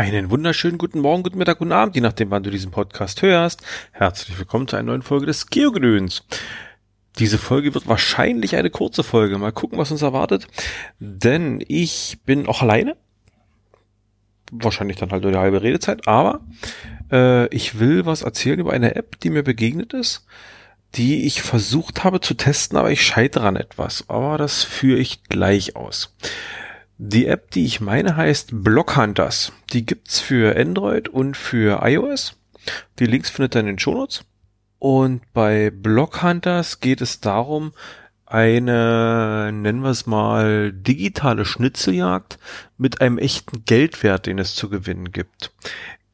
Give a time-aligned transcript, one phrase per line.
[0.00, 3.60] Einen wunderschönen guten Morgen, guten Mittag, guten Abend, je nachdem, wann du diesen Podcast hörst.
[3.92, 6.24] Herzlich willkommen zu einer neuen Folge des Geogedöns.
[7.18, 9.36] Diese Folge wird wahrscheinlich eine kurze Folge.
[9.36, 10.46] Mal gucken, was uns erwartet.
[11.00, 12.96] Denn ich bin auch alleine.
[14.50, 16.08] Wahrscheinlich dann halt nur die halbe Redezeit.
[16.08, 16.40] Aber
[17.12, 20.24] äh, ich will was erzählen über eine App, die mir begegnet ist,
[20.94, 24.08] die ich versucht habe zu testen, aber ich scheitere an etwas.
[24.08, 26.16] Aber das führe ich gleich aus.
[27.02, 29.52] Die App, die ich meine, heißt Blockhunters.
[29.72, 32.36] Die gibt's für Android und für iOS.
[32.98, 34.26] Die Links findet ihr in den Shownotes.
[34.78, 37.72] Und bei Blockhunters geht es darum,
[38.26, 42.38] eine, nennen wir es mal, digitale Schnitzeljagd
[42.76, 45.52] mit einem echten Geldwert, den es zu gewinnen gibt.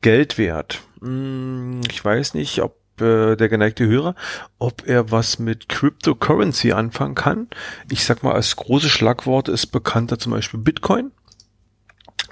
[0.03, 0.83] Geldwert.
[1.01, 4.15] Hm, ich weiß nicht, ob äh, der geneigte Hörer,
[4.59, 7.49] ob er was mit Cryptocurrency anfangen kann.
[7.91, 11.13] Ich sag mal, als große Schlagworte ist bekannter zum Beispiel Bitcoin.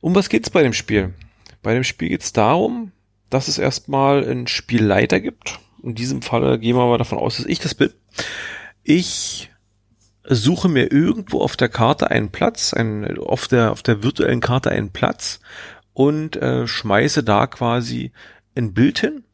[0.00, 1.14] Um was geht's bei dem Spiel?
[1.62, 2.92] Bei dem Spiel geht's darum,
[3.30, 5.58] dass es erstmal einen Spielleiter gibt.
[5.82, 7.92] In diesem Fall gehen wir mal davon aus, dass ich das bin.
[8.82, 9.50] Ich
[10.24, 14.70] suche mir irgendwo auf der Karte einen Platz, einen, auf der auf der virtuellen Karte
[14.70, 15.40] einen Platz
[15.92, 18.12] und äh, schmeiße da quasi
[18.56, 19.24] ein Bild hin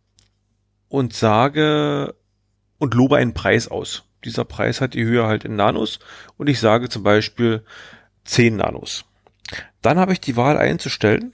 [0.88, 2.14] und sage
[2.78, 5.98] und lobe einen Preis aus dieser Preis hat die Höhe halt in Nanos
[6.36, 7.64] und ich sage zum Beispiel
[8.24, 9.04] 10 Nanos.
[9.82, 11.32] Dann habe ich die Wahl einzustellen,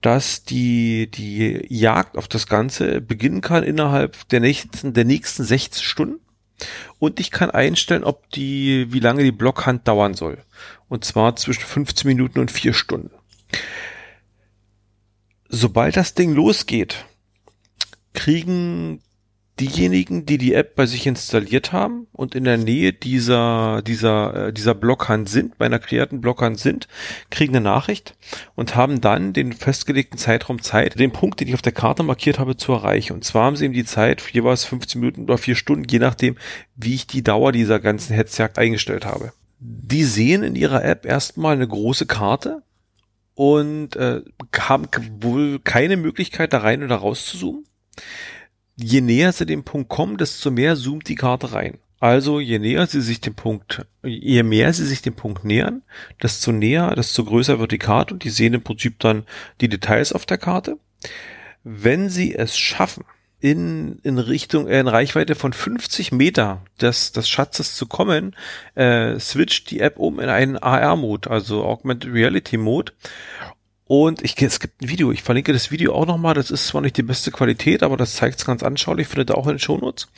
[0.00, 5.82] dass die, die Jagd auf das Ganze beginnen kann innerhalb der nächsten, der nächsten 16
[5.82, 6.20] Stunden.
[6.98, 10.38] Und ich kann einstellen, ob die, wie lange die Blockhand dauern soll.
[10.88, 13.10] Und zwar zwischen 15 Minuten und 4 Stunden.
[15.48, 17.04] Sobald das Ding losgeht,
[18.12, 19.02] kriegen
[19.60, 24.52] diejenigen, die die App bei sich installiert haben und in der Nähe dieser dieser äh,
[24.52, 26.88] dieser Blockhand sind, bei einer kreierten Blockhand sind,
[27.30, 28.16] kriegen eine Nachricht
[28.54, 32.38] und haben dann den festgelegten Zeitraum Zeit, den Punkt, den ich auf der Karte markiert
[32.38, 33.12] habe, zu erreichen.
[33.12, 36.36] Und zwar haben sie eben die Zeit jeweils 15 Minuten oder 4 Stunden, je nachdem,
[36.74, 39.32] wie ich die Dauer dieser ganzen Hetzjagd eingestellt habe.
[39.60, 42.62] Die sehen in ihrer App erstmal eine große Karte
[43.34, 44.22] und äh,
[44.58, 44.88] haben
[45.20, 47.64] wohl keine Möglichkeit, da rein oder raus zu zoomen
[48.82, 51.78] je näher sie dem Punkt kommen, desto mehr zoomt die Karte rein.
[52.00, 55.82] Also je näher sie sich dem Punkt, je mehr sie sich dem Punkt nähern,
[56.20, 59.24] desto näher, desto größer wird die Karte und die sehen im Prinzip dann
[59.60, 60.78] die Details auf der Karte.
[61.62, 63.04] Wenn sie es schaffen,
[63.42, 68.36] in, in Richtung, äh, in Reichweite von 50 Meter des, des Schatzes zu kommen,
[68.76, 72.92] äh, switcht die App um in einen AR-Mode, also Augmented Reality Mode
[73.86, 76.34] und ich, es gibt ein Video, ich verlinke das Video auch nochmal.
[76.34, 79.36] Das ist zwar nicht die beste Qualität, aber das zeigt es ganz anschaulich, findet ihr
[79.36, 80.08] auch in den Shownotes.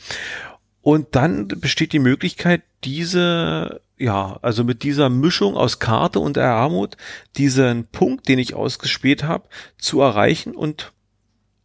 [0.81, 6.95] Und dann besteht die Möglichkeit, diese, ja, also mit dieser Mischung aus Karte und Armut,
[7.37, 10.91] diesen Punkt, den ich ausgespäht habe, zu erreichen und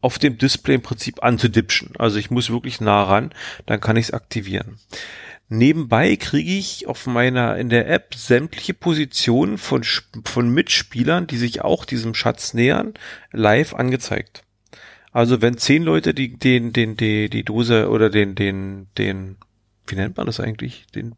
[0.01, 1.93] auf dem Display im Prinzip anzudipschen.
[1.99, 3.35] Also ich muss wirklich nah ran,
[3.67, 4.79] dann kann ich es aktivieren.
[5.53, 9.83] Nebenbei kriege ich auf meiner in der App sämtliche Positionen von
[10.25, 12.95] von Mitspielern, die sich auch diesem Schatz nähern,
[13.33, 14.45] live angezeigt.
[15.11, 19.39] Also wenn zehn Leute die den den die die Dose oder den den den
[19.89, 21.17] wie nennt man das eigentlich den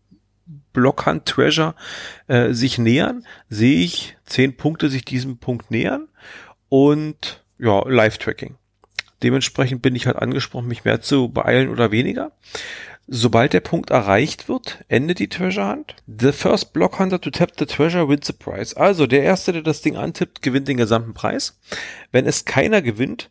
[0.73, 1.75] Blockhand Treasure
[2.27, 6.09] äh, sich nähern, sehe ich zehn Punkte sich diesem Punkt nähern
[6.71, 8.57] und ja, Live-Tracking.
[9.23, 12.33] Dementsprechend bin ich halt angesprochen, mich mehr zu beeilen oder weniger.
[13.09, 15.97] Sobald der Punkt erreicht wird, endet die Treasure Hunt.
[16.07, 18.77] The first block hunter to tap the treasure wins the prize.
[18.77, 21.59] Also der erste, der das Ding antippt, gewinnt den gesamten Preis.
[22.13, 23.31] Wenn es keiner gewinnt,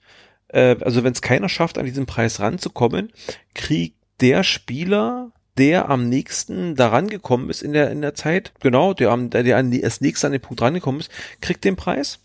[0.50, 3.12] äh, also wenn es keiner schafft, an diesen Preis ranzukommen,
[3.54, 8.94] kriegt der Spieler der am nächsten daran gekommen ist in der in der Zeit, genau,
[8.94, 12.20] der am der, der als nächster an den Punkt rangekommen ist, kriegt den Preis.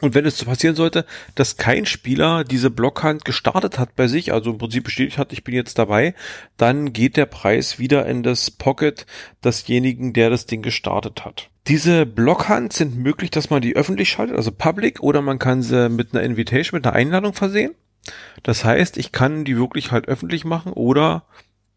[0.00, 4.32] Und wenn es so passieren sollte, dass kein Spieler diese Blockhand gestartet hat bei sich,
[4.32, 6.14] also im Prinzip bestätigt hat, ich bin jetzt dabei,
[6.58, 9.06] dann geht der Preis wieder in das Pocket
[9.42, 11.48] desjenigen, der das Ding gestartet hat.
[11.66, 15.88] Diese Blockhand sind möglich, dass man die öffentlich schaltet, also public, oder man kann sie
[15.88, 17.74] mit einer Invitation, mit einer Einladung versehen.
[18.42, 21.24] Das heißt, ich kann die wirklich halt öffentlich machen oder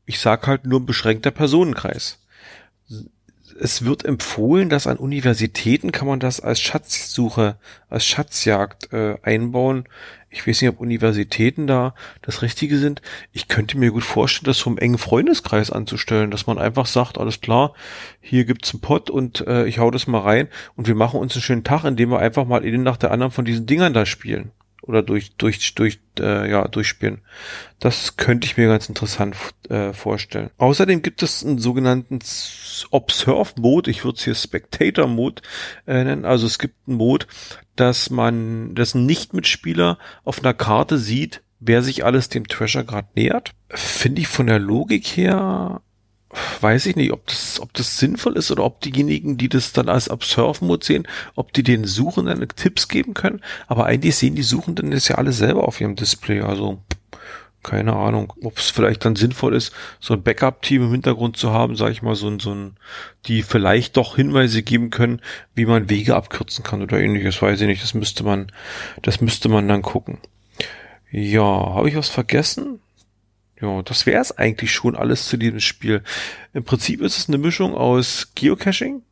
[0.06, 2.20] ich sag halt nur beschränkter Personenkreis
[3.60, 7.58] es wird empfohlen, dass an Universitäten kann man das als Schatzsuche,
[7.90, 9.86] als Schatzjagd äh, einbauen.
[10.30, 13.02] Ich weiß nicht, ob Universitäten da das Richtige sind.
[13.34, 17.42] Ich könnte mir gut vorstellen, das vom engen Freundeskreis anzustellen, dass man einfach sagt, alles
[17.42, 17.74] klar,
[18.22, 21.34] hier gibt's einen Pott und äh, ich hau das mal rein und wir machen uns
[21.34, 24.06] einen schönen Tag, indem wir einfach mal einen nach der anderen von diesen Dingern da
[24.06, 27.22] spielen oder durch durch durch äh, ja durchspielen.
[27.80, 29.36] Das könnte ich mir ganz interessant
[29.70, 30.50] äh, vorstellen.
[30.58, 32.20] Außerdem gibt es einen sogenannten
[32.92, 33.92] Observe Mode.
[33.92, 35.42] Ich würde es hier Spectator Mode
[35.88, 36.26] äh, nennen.
[36.26, 37.28] Also es gibt einen Mode,
[37.76, 43.10] dass man, dass ein Nicht-Mitspieler auf einer Karte sieht, wer sich alles dem Treasure gerade
[43.16, 43.54] nähert.
[43.70, 45.82] Finde ich von der Logik her
[46.62, 49.90] weiß ich nicht, ob das, ob das sinnvoll ist oder ob diejenigen, die das dann
[49.90, 53.42] als Observe-Mode sehen, ob die den Suchenden Tipps geben können.
[53.68, 56.42] Aber eigentlich sehen die Suchenden das ja alle selber auf ihrem Display.
[56.42, 56.80] Also
[57.64, 61.76] keine Ahnung, ob es vielleicht dann sinnvoll ist, so ein Backup-Team im Hintergrund zu haben,
[61.76, 62.78] sage ich mal, so ein, so ein,
[63.26, 65.22] die vielleicht doch Hinweise geben können,
[65.56, 67.84] wie man Wege abkürzen kann oder ähnliches, weiß ich nicht.
[67.84, 68.52] Das müsste man,
[69.02, 70.20] das müsste man dann gucken.
[71.12, 72.80] Ja, habe ich was vergessen?
[73.62, 76.02] Ja, das wäre es eigentlich schon alles zu diesem Spiel.
[76.54, 79.04] Im Prinzip ist es eine Mischung aus Geocaching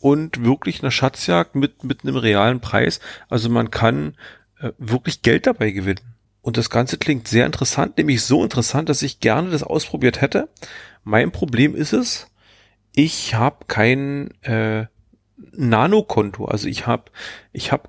[0.00, 3.00] und wirklich einer Schatzjagd mit, mit einem realen Preis.
[3.28, 4.16] Also man kann
[4.60, 6.00] äh, wirklich Geld dabei gewinnen.
[6.42, 10.48] Und das Ganze klingt sehr interessant, nämlich so interessant, dass ich gerne das ausprobiert hätte.
[11.02, 12.30] Mein Problem ist es,
[12.94, 14.86] ich habe kein äh,
[15.52, 16.44] Nano-Konto.
[16.44, 17.04] Also ich habe
[17.52, 17.88] ich habe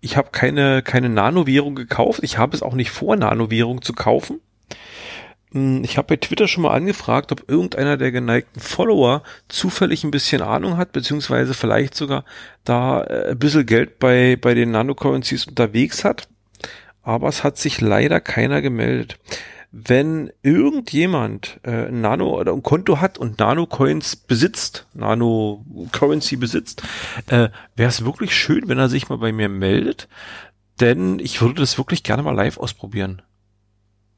[0.00, 2.20] ich habe keine keine Nano-Währung gekauft.
[2.22, 4.40] Ich habe es auch nicht vor, Nano-Währung zu kaufen.
[5.56, 10.10] Hm, ich habe bei Twitter schon mal angefragt, ob irgendeiner der geneigten Follower zufällig ein
[10.10, 12.24] bisschen Ahnung hat, beziehungsweise vielleicht sogar
[12.64, 16.28] da äh, ein bisschen Geld bei, bei den Nano-Currencies unterwegs hat.
[17.02, 19.18] Aber es hat sich leider keiner gemeldet.
[19.72, 26.82] Wenn irgendjemand äh, Nano oder ein Konto hat und Nano-Coins besitzt, Nano-Currency besitzt,
[27.28, 30.08] äh, wäre es wirklich schön, wenn er sich mal bei mir meldet.
[30.80, 33.22] Denn ich würde das wirklich gerne mal live ausprobieren.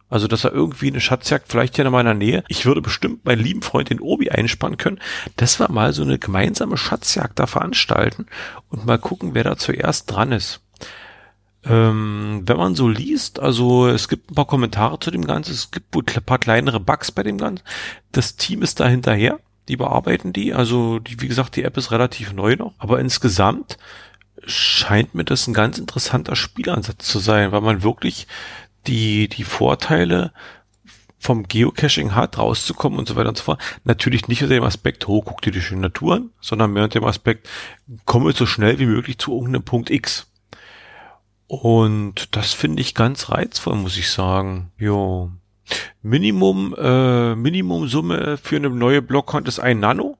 [0.09, 2.43] Also, dass er irgendwie eine Schatzjagd vielleicht hier in meiner Nähe.
[2.49, 5.01] Ich würde bestimmt meinen lieben Freund den Obi einspannen können,
[5.37, 8.27] dass wir mal so eine gemeinsame Schatzjagd da veranstalten
[8.71, 10.61] und mal gucken, wer da zuerst dran ist.
[11.65, 15.71] Ähm, wenn man so liest, also es gibt ein paar Kommentare zu dem Ganzen, es
[15.71, 17.65] gibt ein paar kleinere Bugs bei dem Ganzen.
[18.13, 20.55] Das Team ist da hinterher, die bearbeiten die.
[20.55, 23.77] Also, die, wie gesagt, die App ist relativ neu noch, aber insgesamt
[24.47, 28.27] scheint mir das ein ganz interessanter Spielansatz zu sein, weil man wirklich
[28.89, 30.33] die, die Vorteile
[31.19, 33.61] vom Geocaching hat, rauszukommen und so weiter und so fort.
[33.85, 37.01] Natürlich nicht unter dem Aspekt, oh, guck dir die schöne Natur an, sondern mehr unter
[37.01, 37.49] dem Aspekt,
[38.05, 40.31] komme so schnell wie möglich zu irgendeinem Punkt X.
[41.49, 44.71] Und das finde ich ganz reizvoll, muss ich sagen.
[44.79, 45.31] Jo.
[46.03, 50.19] Minimum, äh, Minimumsumme für eine neue Blockhand ist ein Nano.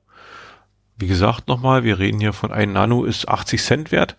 [0.97, 4.15] Wie gesagt nochmal, wir reden hier von ein Nano ist 80 Cent wert.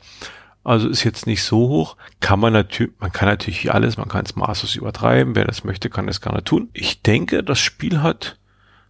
[0.62, 1.97] Also ist jetzt nicht so hoch.
[2.21, 5.35] Kann man natürlich, man kann natürlich alles, man kann es maßlos übertreiben.
[5.35, 6.69] Wer das möchte, kann das gerne tun.
[6.73, 8.38] Ich denke, das Spiel hat,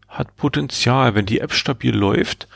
[0.09, 2.49] hat Potenzial, wenn die App stabil läuft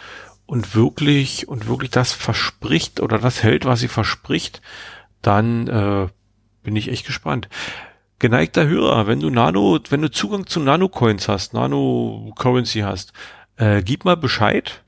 [0.46, 4.60] und wirklich, und wirklich das verspricht oder das hält, was sie verspricht,
[5.22, 6.08] dann äh,
[6.62, 7.48] bin ich echt gespannt.
[8.18, 13.12] Geneigter Hörer, wenn du Nano, wenn du Zugang zu Nano-Coins hast, Nano-Currency hast,
[13.56, 14.82] äh, gib mal Bescheid.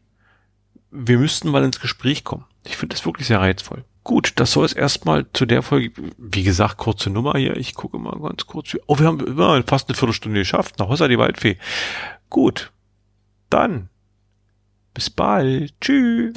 [0.90, 2.44] Wir müssten mal ins Gespräch kommen.
[2.64, 3.84] Ich finde das wirklich sehr reizvoll.
[4.06, 7.56] Gut, das soll es erstmal zu der Folge, wie gesagt, kurze Nummer hier.
[7.56, 8.76] Ich gucke mal ganz kurz.
[8.86, 10.78] Oh, wir haben immer fast eine Viertelstunde geschafft.
[10.78, 11.56] Nach Hossa die Waldfee.
[12.30, 12.70] Gut.
[13.50, 13.88] Dann.
[14.94, 15.74] Bis bald.
[15.80, 16.36] Tschüss.